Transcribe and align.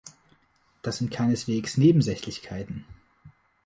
Das 0.81 0.97
sind 0.97 1.11
keineswegs 1.11 1.77
Nebensächlichkeiten. 1.77 2.85